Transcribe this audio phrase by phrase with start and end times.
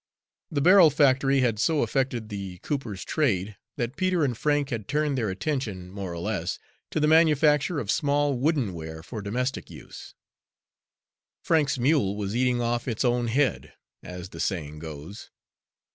[0.49, 5.15] The barrel factory had so affected the cooper's trade that Peter and Frank had turned
[5.15, 6.57] their attention more or less
[6.89, 10.15] to the manufacture of small woodenware for domestic use.
[11.43, 15.29] Frank's mule was eating off its own head, as the saying goes.